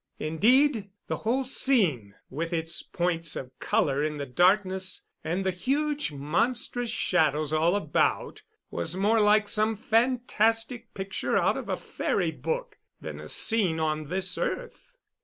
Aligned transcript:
Indeed, 0.17 0.89
the 1.05 1.17
whole 1.17 1.43
scene, 1.43 2.15
with 2.27 2.53
its 2.53 2.81
points 2.81 3.35
of 3.35 3.51
color 3.59 4.03
in 4.03 4.17
the 4.17 4.25
darkness, 4.25 5.03
and 5.23 5.45
the 5.45 5.51
huge 5.51 6.11
monstrous 6.11 6.89
shadows 6.89 7.53
all 7.53 7.75
about, 7.75 8.41
was 8.71 8.95
more 8.95 9.19
like 9.19 9.47
some 9.47 9.75
fantastic 9.75 10.91
picture 10.95 11.37
out 11.37 11.55
of 11.55 11.69
a 11.69 11.77
fairy 11.77 12.31
book 12.31 12.79
than 12.99 13.19
a 13.19 13.29
scene 13.29 13.79
on 13.79 14.07
this 14.07 14.39
earth. 14.39 14.95